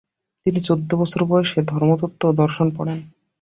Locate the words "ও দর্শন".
2.27-2.67